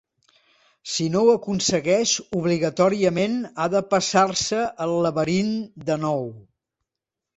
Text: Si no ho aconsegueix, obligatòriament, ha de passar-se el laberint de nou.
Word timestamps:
Si 0.93 1.05
no 1.15 1.19
ho 1.25 1.33
aconsegueix, 1.33 2.13
obligatòriament, 2.39 3.37
ha 3.65 3.69
de 3.77 3.83
passar-se 3.93 4.63
el 4.87 4.97
laberint 5.09 5.53
de 5.91 5.99
nou. 6.07 6.27